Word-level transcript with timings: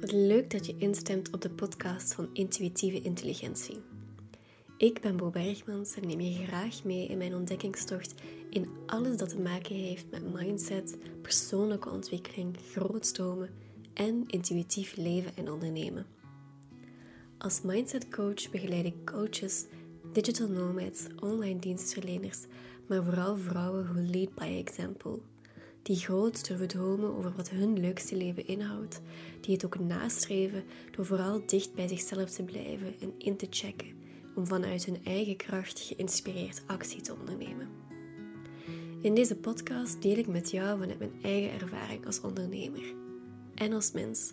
Wat 0.00 0.12
leuk 0.12 0.50
dat 0.50 0.66
je 0.66 0.74
instemt 0.78 1.30
op 1.32 1.40
de 1.40 1.50
podcast 1.50 2.14
van 2.14 2.28
Intuïtieve 2.32 3.00
Intelligentie. 3.00 3.76
Ik 4.76 5.00
ben 5.00 5.16
Bo 5.16 5.30
Bergmans 5.30 5.94
en 5.94 6.06
neem 6.06 6.20
je 6.20 6.46
graag 6.46 6.84
mee 6.84 7.06
in 7.06 7.18
mijn 7.18 7.34
ontdekkingstocht 7.34 8.14
in 8.50 8.68
alles 8.86 9.16
dat 9.16 9.28
te 9.28 9.38
maken 9.38 9.74
heeft 9.74 10.10
met 10.10 10.32
mindset, 10.32 10.96
persoonlijke 11.22 11.90
ontwikkeling, 11.90 12.56
grootstromen 12.72 13.50
en 13.94 14.24
intuïtief 14.26 14.96
leven 14.96 15.36
en 15.36 15.50
ondernemen. 15.50 16.06
Als 17.38 17.62
mindset 17.62 18.08
coach 18.08 18.50
begeleid 18.50 18.84
ik 18.84 19.04
coaches, 19.04 19.64
digital 20.12 20.48
nomads, 20.48 21.06
online 21.20 21.58
dienstverleners, 21.58 22.44
maar 22.88 23.04
vooral 23.04 23.36
vrouwen 23.36 23.84
who 23.84 24.00
lead 24.00 24.34
by 24.34 24.64
example 24.66 25.20
die 25.86 25.96
groot 25.96 26.48
durven 26.48 26.68
dromen 26.68 27.16
over 27.16 27.32
wat 27.36 27.48
hun 27.48 27.80
leukste 27.80 28.16
leven 28.16 28.46
inhoudt, 28.46 29.00
die 29.40 29.54
het 29.54 29.64
ook 29.64 29.78
nastreven 29.78 30.64
door 30.90 31.06
vooral 31.06 31.42
dicht 31.46 31.74
bij 31.74 31.88
zichzelf 31.88 32.30
te 32.30 32.42
blijven 32.42 32.94
en 33.00 33.12
in 33.18 33.36
te 33.36 33.46
checken 33.50 33.94
om 34.34 34.46
vanuit 34.46 34.84
hun 34.84 34.98
eigen 35.04 35.36
kracht 35.36 35.80
geïnspireerd 35.80 36.62
actie 36.66 37.00
te 37.00 37.14
ondernemen. 37.20 37.68
In 39.00 39.14
deze 39.14 39.36
podcast 39.36 40.02
deel 40.02 40.16
ik 40.16 40.26
met 40.26 40.50
jou 40.50 40.78
vanuit 40.78 40.98
mijn 40.98 41.18
eigen 41.22 41.60
ervaring 41.60 42.06
als 42.06 42.20
ondernemer 42.20 42.94
en 43.54 43.72
als 43.72 43.92
mens. 43.92 44.32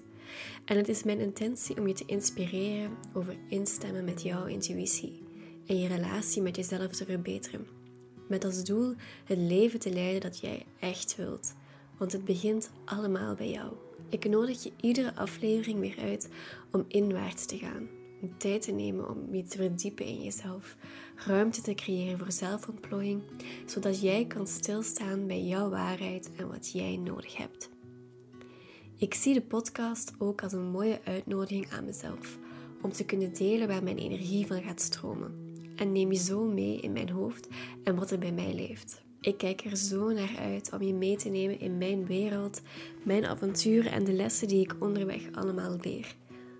En 0.65 0.77
het 0.77 0.89
is 0.89 1.03
mijn 1.03 1.19
intentie 1.19 1.77
om 1.77 1.87
je 1.87 1.93
te 1.93 2.05
inspireren 2.05 2.91
over 3.13 3.35
instemmen 3.49 4.03
met 4.03 4.21
jouw 4.21 4.45
intuïtie 4.45 5.21
en 5.65 5.79
je 5.79 5.87
relatie 5.87 6.41
met 6.41 6.55
jezelf 6.55 6.91
te 6.91 7.05
verbeteren 7.05 7.82
met 8.27 8.45
als 8.45 8.63
doel 8.63 8.93
het 9.25 9.37
leven 9.37 9.79
te 9.79 9.93
leiden 9.93 10.21
dat 10.21 10.39
jij 10.39 10.65
echt 10.79 11.15
wilt. 11.15 11.53
Want 11.97 12.11
het 12.11 12.25
begint 12.25 12.71
allemaal 12.85 13.35
bij 13.35 13.49
jou. 13.49 13.73
Ik 14.09 14.29
nodig 14.29 14.63
je 14.63 14.71
iedere 14.81 15.15
aflevering 15.15 15.79
weer 15.79 15.97
uit 15.99 16.29
om 16.71 16.85
inwaarts 16.87 17.45
te 17.45 17.57
gaan. 17.57 17.87
Om 18.21 18.37
tijd 18.37 18.61
te 18.61 18.71
nemen 18.71 19.09
om 19.09 19.35
je 19.35 19.43
te 19.43 19.57
verdiepen 19.57 20.05
in 20.05 20.23
jezelf. 20.23 20.77
Ruimte 21.15 21.61
te 21.61 21.73
creëren 21.73 22.17
voor 22.17 22.31
zelfontplooiing, 22.31 23.21
zodat 23.65 24.01
jij 24.01 24.25
kan 24.25 24.47
stilstaan 24.47 25.27
bij 25.27 25.43
jouw 25.43 25.69
waarheid 25.69 26.29
en 26.35 26.47
wat 26.47 26.71
jij 26.71 26.97
nodig 26.97 27.37
hebt. 27.37 27.69
Ik 28.97 29.13
zie 29.13 29.33
de 29.33 29.41
podcast 29.41 30.13
ook 30.17 30.43
als 30.43 30.53
een 30.53 30.71
mooie 30.71 30.99
uitnodiging 31.03 31.71
aan 31.71 31.85
mezelf 31.85 32.37
om 32.81 32.91
te 32.91 33.05
kunnen 33.05 33.33
delen 33.33 33.67
waar 33.67 33.83
mijn 33.83 33.97
energie 33.97 34.47
van 34.47 34.61
gaat 34.61 34.81
stromen 34.81 35.42
en 35.75 35.91
neem 35.91 36.11
je 36.11 36.17
zo 36.17 36.43
mee 36.43 36.79
in 36.79 36.91
mijn 36.91 37.09
hoofd 37.09 37.47
en 37.83 37.95
wat 37.95 38.11
er 38.11 38.19
bij 38.19 38.31
mij 38.31 38.53
leeft. 38.53 39.01
Ik 39.21 39.37
kijk 39.37 39.65
er 39.65 39.77
zo 39.77 40.11
naar 40.11 40.35
uit 40.39 40.73
om 40.73 40.81
je 40.81 40.93
mee 40.93 41.15
te 41.15 41.29
nemen 41.29 41.59
in 41.59 41.77
mijn 41.77 42.05
wereld, 42.05 42.61
mijn 43.03 43.25
avonturen 43.25 43.91
en 43.91 44.03
de 44.03 44.13
lessen 44.13 44.47
die 44.47 44.61
ik 44.61 44.75
onderweg 44.79 45.21
allemaal 45.31 45.77
leer. 45.81 46.15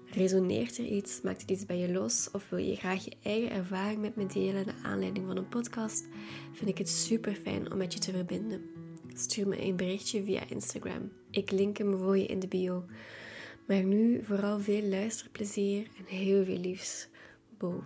Resoneert 0.06 0.78
er 0.78 0.86
iets? 0.86 1.22
Maakt 1.22 1.42
het 1.42 1.52
iets 1.52 1.66
bij 1.66 1.78
je 1.78 1.92
los? 1.92 2.30
Of 2.32 2.50
wil 2.50 2.60
je 2.60 2.76
graag 2.76 3.06
je 3.06 3.16
eigen 3.24 3.52
ervaring 3.52 4.02
met 4.02 4.16
me 4.16 4.26
delen 4.26 4.66
naar 4.66 4.82
aanleiding 4.84 5.28
van 5.28 5.38
een 5.38 5.50
podcast? 5.50 6.08
Vind 6.52 6.70
ik 6.70 6.78
het 6.78 6.90
super 6.90 7.36
fijn 7.36 7.72
om 7.72 7.78
met 7.78 7.94
je 7.94 8.00
te 8.00 8.12
verbinden. 8.12 8.62
Stuur 9.14 9.48
me 9.48 9.62
een 9.62 9.76
berichtje 9.76 10.24
via 10.24 10.50
Instagram. 10.50 11.12
Ik 11.30 11.52
link 11.52 11.78
hem 11.78 11.98
voor 11.98 12.18
je 12.18 12.26
in 12.26 12.40
de 12.40 12.48
bio. 12.48 12.86
Maar 13.68 13.84
nu 13.84 14.24
vooral 14.24 14.60
veel 14.60 14.84
luisterplezier 14.84 15.88
en 15.98 16.06
heel 16.06 16.46
veel 16.46 16.58
liefs. 16.58 17.08
Bo. 17.58 17.84